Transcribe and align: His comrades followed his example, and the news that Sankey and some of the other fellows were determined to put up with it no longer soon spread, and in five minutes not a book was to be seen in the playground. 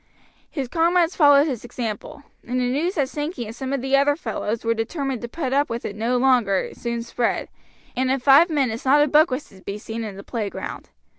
His 0.49 0.67
comrades 0.67 1.15
followed 1.15 1.45
his 1.45 1.63
example, 1.63 2.23
and 2.43 2.59
the 2.59 2.63
news 2.71 2.95
that 2.95 3.07
Sankey 3.07 3.45
and 3.45 3.55
some 3.55 3.71
of 3.71 3.83
the 3.83 3.95
other 3.95 4.15
fellows 4.15 4.65
were 4.65 4.73
determined 4.73 5.21
to 5.21 5.27
put 5.27 5.53
up 5.53 5.69
with 5.69 5.85
it 5.85 5.95
no 5.95 6.17
longer 6.17 6.71
soon 6.73 7.03
spread, 7.03 7.49
and 7.95 8.09
in 8.09 8.19
five 8.19 8.49
minutes 8.49 8.83
not 8.83 9.03
a 9.03 9.07
book 9.07 9.29
was 9.29 9.43
to 9.49 9.61
be 9.61 9.77
seen 9.77 10.03
in 10.03 10.17
the 10.17 10.23
playground. 10.23 10.89